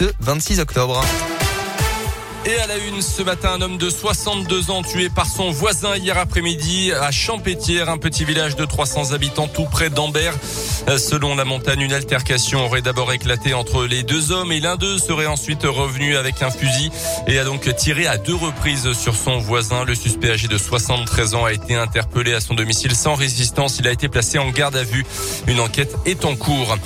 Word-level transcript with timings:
ce 0.00 0.06
26 0.18 0.60
octobre. 0.60 1.04
Et 2.46 2.56
à 2.56 2.66
la 2.66 2.78
une 2.78 3.02
ce 3.02 3.22
matin, 3.22 3.50
un 3.56 3.60
homme 3.60 3.76
de 3.76 3.90
62 3.90 4.70
ans 4.70 4.82
tué 4.82 5.10
par 5.10 5.26
son 5.26 5.50
voisin 5.50 5.94
hier 5.96 6.16
après-midi 6.16 6.90
à 6.90 7.10
Champétière, 7.10 7.90
un 7.90 7.98
petit 7.98 8.24
village 8.24 8.56
de 8.56 8.64
300 8.64 9.12
habitants 9.12 9.46
tout 9.46 9.66
près 9.66 9.90
d'Ambert. 9.90 10.32
Selon 10.96 11.36
la 11.36 11.44
montagne, 11.44 11.82
une 11.82 11.92
altercation 11.92 12.64
aurait 12.64 12.80
d'abord 12.80 13.12
éclaté 13.12 13.52
entre 13.52 13.84
les 13.84 14.02
deux 14.02 14.32
hommes 14.32 14.52
et 14.52 14.60
l'un 14.60 14.76
d'eux 14.76 14.96
serait 14.96 15.26
ensuite 15.26 15.64
revenu 15.64 16.16
avec 16.16 16.42
un 16.42 16.50
fusil 16.50 16.90
et 17.26 17.38
a 17.38 17.44
donc 17.44 17.76
tiré 17.76 18.06
à 18.06 18.16
deux 18.16 18.34
reprises 18.34 18.90
sur 18.94 19.14
son 19.14 19.38
voisin. 19.38 19.84
Le 19.84 19.94
suspect 19.94 20.30
âgé 20.30 20.48
de 20.48 20.56
73 20.56 21.34
ans 21.34 21.44
a 21.44 21.52
été 21.52 21.74
interpellé 21.74 22.32
à 22.32 22.40
son 22.40 22.54
domicile 22.54 22.96
sans 22.96 23.16
résistance. 23.16 23.78
Il 23.80 23.86
a 23.86 23.92
été 23.92 24.08
placé 24.08 24.38
en 24.38 24.48
garde 24.48 24.76
à 24.76 24.82
vue. 24.82 25.04
Une 25.46 25.60
enquête 25.60 25.94
est 26.06 26.24
en 26.24 26.36
cours. 26.36 26.78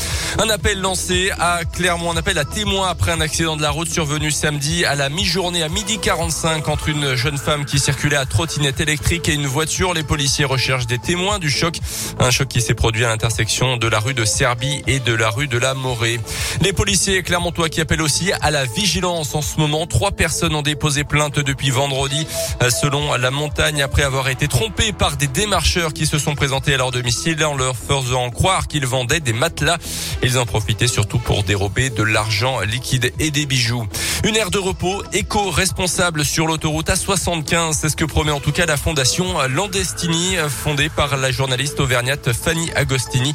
Un 0.43 0.51
appel 0.51 0.81
lancé 0.81 1.31
à 1.39 1.61
Clermont, 1.65 2.11
un 2.11 2.17
appel 2.17 2.39
à 2.39 2.45
témoins 2.45 2.89
après 2.89 3.13
un 3.13 3.21
accident 3.21 3.57
de 3.57 3.63
la 3.63 3.71
route 3.71 3.89
survenu 3.89 4.33
samedi 4.33 4.85
à 4.85 4.97
la 4.97 5.09
mi-journée 5.09 5.44
journée 5.45 5.63
à 5.63 5.69
midi 5.69 5.99
45 5.99 6.69
entre 6.69 6.89
une 6.89 7.17
jeune 7.17 7.37
femme 7.37 7.67
qui 7.67 7.79
circulait 7.79 8.17
à 8.17 8.25
trottinette 8.25 8.81
électrique 8.81 9.29
et 9.29 9.35
une 9.35 9.47
voiture. 9.47 9.93
Les 9.93 10.03
policiers 10.03 10.47
recherchent 10.47 10.87
des 10.87 10.97
témoins 10.97 11.39
du 11.39 11.51
choc. 11.51 11.77
Un 12.19 12.31
choc 12.31 12.49
qui 12.49 12.63
s'est 12.63 12.73
produit 12.73 13.05
à 13.05 13.09
l'intersection 13.09 13.77
de 13.77 13.87
la 13.87 13.99
rue 13.99 14.15
de 14.15 14.25
Serbie 14.25 14.83
et 14.87 15.01
de 15.01 15.13
la 15.13 15.29
rue 15.29 15.47
de 15.47 15.59
la 15.59 15.75
Morée. 15.75 16.19
Les 16.63 16.73
policiers 16.73 17.23
clermontois 17.23 17.69
qui 17.69 17.83
appellent 17.83 18.01
aussi 18.01 18.33
à 18.41 18.51
la 18.51 18.65
vigilance 18.65 19.35
en 19.35 19.43
ce 19.43 19.59
moment. 19.59 19.87
Trois 19.87 20.13
personnes 20.13 20.55
ont 20.55 20.63
déposé 20.63 21.05
plainte 21.05 21.39
depuis 21.39 21.69
vendredi. 21.69 22.27
Selon 22.71 23.15
la 23.15 23.31
montagne, 23.31 23.83
après 23.83 24.03
avoir 24.03 24.31
été 24.31 24.49
trompés 24.49 24.95
par 24.95 25.19
des 25.19 25.27
démarcheurs 25.27 25.93
qui 25.93 26.07
se 26.07 26.19
sont 26.19 26.35
présentés 26.35 26.73
à 26.73 26.79
leur 26.79 26.91
domicile 26.91 27.45
en 27.45 27.55
leur 27.55 27.77
faisant 27.77 28.31
croire 28.31 28.67
qu'ils 28.67 28.87
vendaient 28.87 29.21
des 29.21 29.35
matelas. 29.35 29.77
Ils 30.23 30.39
en 30.39 30.47
profitaient 30.47 30.87
surtout 30.87 31.19
pour 31.19 31.43
dérober 31.43 31.91
de 31.91 32.03
l'argent 32.03 32.61
liquide 32.61 33.13
et 33.19 33.31
des 33.31 33.45
bijoux. 33.45 33.87
Une 34.23 34.37
aire 34.37 34.51
de 34.51 34.59
repos 34.59 35.03
éco-responsable 35.13 36.25
sur 36.25 36.47
l'autoroute 36.47 36.89
A75. 36.89 37.73
C'est 37.73 37.89
ce 37.89 37.97
que 37.97 38.05
promet 38.05 38.31
en 38.31 38.41
tout 38.41 38.53
cas 38.53 38.65
la 38.65 38.79
fondation 38.79 39.27
Landestini, 39.49 40.37
fondée 40.49 40.89
par 40.89 41.17
la 41.19 41.31
journaliste 41.31 41.81
auvergnate 41.81 42.33
Fanny 42.33 42.71
Agostini. 42.75 43.35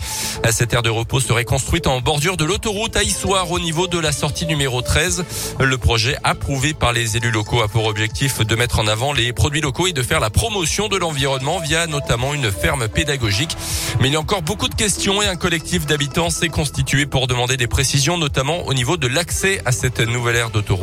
Cette 0.49 0.73
aire 0.73 0.81
de 0.81 0.89
repos 0.89 1.19
serait 1.19 1.45
construite 1.45 1.86
en 1.86 2.02
bordure 2.02 2.38
de 2.38 2.45
l'autoroute 2.45 2.95
à 2.95 3.03
Issoire 3.03 3.52
au 3.52 3.59
niveau 3.59 3.88
de 3.88 3.99
la 3.99 4.11
sortie 4.11 4.47
numéro 4.47 4.81
13. 4.81 5.25
Le 5.59 5.77
projet 5.77 6.17
approuvé 6.23 6.73
par 6.73 6.91
les 6.91 7.17
élus 7.17 7.31
locaux 7.31 7.61
a 7.61 7.67
pour 7.67 7.86
objectif 7.86 8.39
de 8.39 8.55
mettre 8.55 8.80
en 8.80 8.88
avant 8.88 9.14
les 9.14 9.31
produits 9.31 9.61
locaux 9.61 9.86
et 9.86 9.93
de 9.93 10.02
faire 10.02 10.19
la 10.19 10.31
promotion 10.31 10.88
de 10.88 10.97
l'environnement 10.97 11.59
via 11.59 11.86
notamment 11.86 12.33
une 12.33 12.52
ferme 12.52 12.88
pédagogique. 12.88 13.55
Mais 13.99 14.08
il 14.08 14.14
y 14.14 14.16
a 14.16 14.19
encore 14.19 14.41
beaucoup 14.41 14.69
de 14.69 14.75
questions 14.75 15.21
et 15.21 15.27
un 15.27 15.36
collectif 15.36 15.86
d'habitants 15.86 16.31
s'est 16.31 16.49
constitué 16.49 17.05
pour 17.05 17.27
demander 17.27 17.58
des 17.58 17.67
précisions, 17.67 18.17
notamment 18.17 18.66
au 18.66 18.73
niveau 18.73 18.97
de 18.97 19.08
l'accès 19.08 19.61
à 19.66 19.71
cette 19.71 19.99
nouvelle 19.99 20.36
aire 20.36 20.49
d'autoroute. 20.49 20.78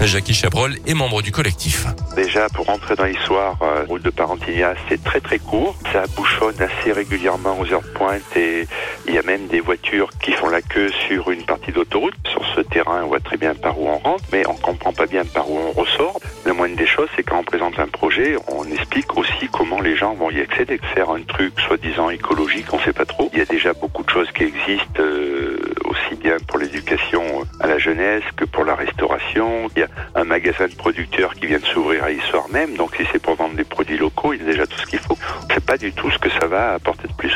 Jackie 0.00 0.34
Chabrol 0.34 0.76
est 0.86 0.94
membre 0.94 1.20
du 1.22 1.32
collectif. 1.32 1.86
Déjà, 2.14 2.48
pour 2.50 2.66
rentrer 2.66 2.94
dans 2.94 3.04
l'histoire, 3.04 3.56
euh, 3.62 3.84
route 3.88 4.02
de 4.02 4.10
Parentignas, 4.10 4.74
c'est 4.88 5.02
très 5.02 5.20
très 5.20 5.38
court. 5.38 5.76
Ça 5.92 6.04
bouchonne 6.14 6.54
assez 6.60 6.92
régulièrement 6.92 7.58
aux 7.58 7.72
heures 7.72 7.82
pointe 7.94 8.36
et 8.36 8.68
il 9.08 9.14
y 9.14 9.18
a 9.18 9.22
même 9.22 9.48
des 9.48 9.60
voitures 9.60 10.10
qui 10.22 10.32
font 10.32 10.48
la 10.48 10.62
queue 10.62 10.90
sur 11.08 11.30
une 11.30 11.44
partie 11.44 11.72
d'autoroute. 11.72 12.14
Sur 12.30 12.44
ce 12.54 12.60
terrain, 12.60 13.02
on 13.04 13.08
voit 13.08 13.20
très 13.20 13.36
bien 13.36 13.54
par 13.54 13.80
où 13.80 13.88
on 13.88 13.98
rentre, 13.98 14.24
mais 14.32 14.46
on 14.46 14.54
comprend 14.54 14.92
pas 14.92 15.06
bien 15.06 15.24
par 15.24 15.50
où 15.50 15.58
on 15.58 15.72
ressort. 15.72 16.20
La 16.46 16.52
moindre 16.52 16.76
des 16.76 16.86
choses, 16.86 17.08
c'est 17.16 17.22
quand 17.22 17.38
on 17.38 17.44
présente 17.44 17.78
un 17.78 17.88
projet, 17.88 18.36
on 18.48 18.64
explique 18.64 19.16
aussi 19.16 19.48
comment 19.52 19.80
les 19.80 19.96
gens 19.96 20.14
vont 20.14 20.30
y 20.30 20.40
accéder. 20.40 20.78
Faire 20.94 21.10
un 21.10 21.22
truc 21.22 21.58
soi-disant 21.66 22.10
écologique, 22.10 22.66
on 22.72 22.78
sait 22.80 22.92
pas 22.92 23.06
trop. 23.06 23.28
Il 23.32 23.38
y 23.38 23.42
a 23.42 23.46
déjà 23.46 23.72
beaucoup 23.72 24.04
de 24.04 24.10
choses 24.10 24.30
qui 24.32 24.44
existent. 24.44 25.00
Euh, 25.00 25.58
aussi 25.92 26.14
bien 26.16 26.36
pour 26.46 26.58
l'éducation 26.58 27.22
à 27.60 27.66
la 27.66 27.78
jeunesse 27.78 28.24
que 28.36 28.44
pour 28.44 28.64
la 28.64 28.74
restauration. 28.74 29.21
Il 29.34 29.80
y 29.80 29.82
a 29.82 29.88
un 30.14 30.24
magasin 30.24 30.66
de 30.66 30.74
producteurs 30.74 31.34
qui 31.34 31.46
vient 31.46 31.58
de 31.58 31.66
s'ouvrir 31.66 32.04
à 32.04 32.10
Issoire 32.10 32.48
même, 32.50 32.76
donc 32.76 32.94
si 32.96 33.04
c'est 33.10 33.20
pour 33.20 33.34
vendre 33.36 33.56
des 33.56 33.64
produits 33.64 33.98
locaux, 33.98 34.32
il 34.32 34.40
y 34.40 34.42
a 34.42 34.46
déjà 34.46 34.66
tout 34.66 34.78
ce 34.78 34.86
qu'il 34.86 34.98
faut. 34.98 35.16
C'est 35.52 35.64
pas 35.64 35.76
du 35.76 35.92
tout 35.92 36.10
ce 36.10 36.18
que 36.18 36.30
ça 36.30 36.46
va 36.46 36.74
apporter 36.74 37.08
de 37.08 37.12
plus. 37.14 37.32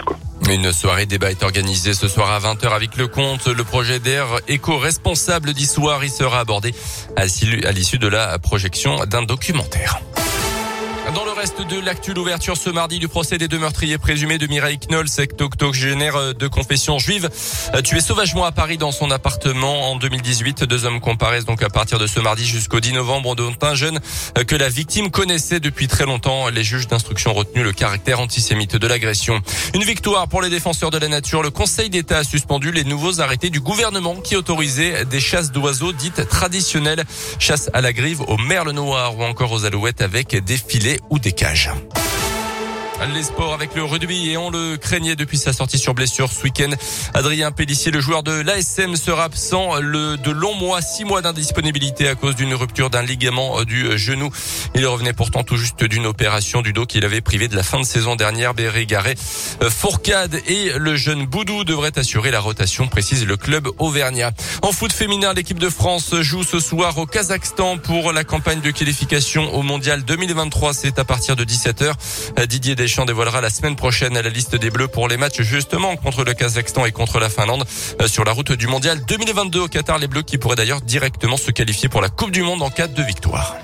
Une 0.48 0.72
soirée 0.72 1.06
débat 1.06 1.32
est 1.32 1.42
organisée 1.42 1.92
ce 1.92 2.06
soir 2.06 2.30
à 2.30 2.38
20h 2.38 2.68
avec 2.68 2.96
le 2.96 3.08
compte. 3.08 3.48
Le 3.48 3.64
projet 3.64 3.98
d'air 3.98 4.26
éco-responsable 4.46 5.52
d'Issoire 5.52 6.04
y 6.04 6.08
sera 6.08 6.38
abordé 6.38 6.72
à 7.16 7.24
l'issue 7.24 7.98
de 7.98 8.08
la 8.08 8.38
projection 8.38 9.04
d'un 9.06 9.22
documentaire. 9.22 10.00
Dans 11.16 11.24
le 11.24 11.32
reste 11.32 11.62
de 11.62 11.80
l'actu, 11.80 12.12
l'ouverture 12.12 12.58
ce 12.58 12.68
mardi 12.68 12.98
du 12.98 13.08
procès 13.08 13.38
des 13.38 13.48
deux 13.48 13.58
meurtriers 13.58 13.96
présumés 13.96 14.36
de 14.36 14.46
Mireille 14.48 14.78
Knoll, 14.90 15.08
secte 15.08 15.40
octogénaire 15.40 16.34
de 16.34 16.46
confession 16.46 16.98
juive, 16.98 17.30
tué 17.82 18.00
sauvagement 18.00 18.44
à 18.44 18.52
Paris 18.52 18.76
dans 18.76 18.92
son 18.92 19.10
appartement 19.10 19.92
en 19.92 19.96
2018. 19.96 20.64
Deux 20.64 20.84
hommes 20.84 21.00
comparaissent 21.00 21.46
donc 21.46 21.62
à 21.62 21.70
partir 21.70 21.98
de 21.98 22.06
ce 22.06 22.20
mardi 22.20 22.44
jusqu'au 22.44 22.80
10 22.80 22.92
novembre, 22.92 23.34
dont 23.34 23.54
un 23.62 23.74
jeune 23.74 23.98
que 24.46 24.54
la 24.56 24.68
victime 24.68 25.10
connaissait 25.10 25.58
depuis 25.58 25.88
très 25.88 26.04
longtemps. 26.04 26.50
Les 26.50 26.62
juges 26.62 26.86
d'instruction 26.86 27.32
retenu 27.32 27.62
le 27.62 27.72
caractère 27.72 28.20
antisémite 28.20 28.76
de 28.76 28.86
l'agression. 28.86 29.40
Une 29.72 29.84
victoire 29.84 30.28
pour 30.28 30.42
les 30.42 30.50
défenseurs 30.50 30.90
de 30.90 30.98
la 30.98 31.08
nature. 31.08 31.42
Le 31.42 31.50
Conseil 31.50 31.88
d'État 31.88 32.18
a 32.18 32.24
suspendu 32.24 32.72
les 32.72 32.84
nouveaux 32.84 33.22
arrêtés 33.22 33.48
du 33.48 33.60
gouvernement 33.60 34.16
qui 34.16 34.36
autorisaient 34.36 35.06
des 35.06 35.20
chasses 35.20 35.50
d'oiseaux 35.50 35.92
dites 35.92 36.28
traditionnelles, 36.28 37.04
chasse 37.38 37.70
à 37.72 37.80
la 37.80 37.94
grive, 37.94 38.20
au 38.28 38.36
merle 38.36 38.72
noir 38.72 39.16
ou 39.16 39.22
encore 39.22 39.52
aux 39.52 39.64
alouettes 39.64 40.02
avec 40.02 40.44
des 40.44 40.58
filets 40.58 41.00
ou 41.10 41.18
des 41.18 41.32
cages. 41.32 41.70
Les 43.04 43.22
sports 43.22 43.52
avec 43.52 43.74
le 43.74 43.84
rugby 43.84 44.30
et 44.30 44.36
on 44.36 44.50
le 44.50 44.76
craignait 44.76 45.16
depuis 45.16 45.38
sa 45.38 45.52
sortie 45.52 45.78
sur 45.78 45.94
blessure 45.94 46.30
ce 46.32 46.42
week-end. 46.42 46.70
Adrien 47.14 47.52
Pellissier, 47.52 47.92
le 47.92 48.00
joueur 48.00 48.22
de 48.22 48.32
l'ASM, 48.32 48.96
sera 48.96 49.24
absent 49.24 49.76
le, 49.80 50.16
de 50.16 50.30
longs 50.30 50.54
mois, 50.54 50.80
six 50.80 51.04
mois 51.04 51.22
d'indisponibilité 51.22 52.08
à 52.08 52.14
cause 52.14 52.36
d'une 52.36 52.54
rupture 52.54 52.90
d'un 52.90 53.02
ligament 53.02 53.64
du 53.64 53.96
genou. 53.98 54.30
Il 54.74 54.86
revenait 54.86 55.12
pourtant 55.12 55.44
tout 55.44 55.56
juste 55.56 55.84
d'une 55.84 56.06
opération 56.06 56.62
du 56.62 56.72
dos 56.72 56.86
qu'il 56.86 57.04
avait 57.04 57.20
privé 57.20 57.48
de 57.48 57.54
la 57.54 57.62
fin 57.62 57.78
de 57.78 57.84
saison 57.84 58.16
dernière. 58.16 58.54
Berry 58.54 58.86
Garret, 58.86 59.14
Fourcade 59.68 60.40
et 60.46 60.72
le 60.76 60.96
jeune 60.96 61.26
Boudou 61.26 61.64
devraient 61.64 61.98
assurer 61.98 62.30
la 62.30 62.40
rotation, 62.40 62.88
précise 62.88 63.26
le 63.26 63.36
club 63.36 63.68
auvergnat. 63.78 64.32
En 64.62 64.72
foot 64.72 64.92
féminin, 64.92 65.32
l'équipe 65.34 65.58
de 65.58 65.68
France 65.68 66.14
joue 66.22 66.44
ce 66.44 66.60
soir 66.60 66.96
au 66.98 67.06
Kazakhstan 67.06 67.78
pour 67.78 68.12
la 68.12 68.24
campagne 68.24 68.60
de 68.60 68.70
qualification 68.70 69.54
au 69.54 69.62
mondial 69.62 70.02
2023. 70.02 70.74
C'est 70.74 70.98
à 70.98 71.04
partir 71.04 71.36
de 71.36 71.44
17h. 71.44 71.92
Didier 72.46 72.74
Deschamps 72.86 73.04
dévoilera 73.04 73.40
la 73.40 73.50
semaine 73.50 73.74
prochaine 73.74 74.14
la 74.14 74.28
liste 74.28 74.54
des 74.54 74.70
Bleus 74.70 74.86
pour 74.86 75.08
les 75.08 75.16
matchs 75.16 75.42
justement 75.42 75.96
contre 75.96 76.22
le 76.22 76.34
Kazakhstan 76.34 76.86
et 76.86 76.92
contre 76.92 77.18
la 77.18 77.28
Finlande 77.28 77.64
sur 78.06 78.22
la 78.22 78.30
route 78.30 78.52
du 78.52 78.68
mondial 78.68 79.04
2022 79.04 79.58
au 79.58 79.66
Qatar. 79.66 79.98
Les 79.98 80.06
Bleus 80.06 80.22
qui 80.22 80.38
pourraient 80.38 80.54
d'ailleurs 80.54 80.82
directement 80.82 81.36
se 81.36 81.50
qualifier 81.50 81.88
pour 81.88 82.00
la 82.00 82.10
Coupe 82.10 82.30
du 82.30 82.42
Monde 82.42 82.62
en 82.62 82.70
cas 82.70 82.86
de 82.86 83.02
victoire. 83.02 83.56